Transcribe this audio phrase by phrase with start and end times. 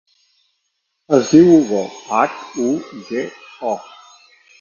[1.17, 1.81] Es diu Hugo:
[2.13, 2.69] hac, u,
[3.11, 3.27] ge,
[3.73, 3.75] o.